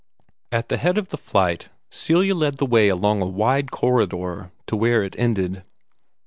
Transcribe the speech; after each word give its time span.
At 0.51 0.69
the 0.69 0.77
head 0.77 0.97
of 0.97 1.09
the 1.09 1.15
flight, 1.19 1.69
Celia 1.91 2.33
led 2.33 2.57
the 2.57 2.65
way 2.65 2.89
along 2.89 3.21
a 3.21 3.27
wide 3.27 3.69
corridor 3.69 4.51
to 4.65 4.75
where 4.75 5.03
it 5.03 5.13
ended. 5.15 5.63